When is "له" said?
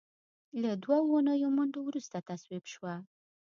0.61-0.71